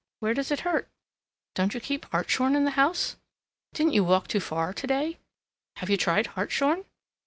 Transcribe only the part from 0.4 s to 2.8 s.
it hurt? Don't you keep hartshorn in the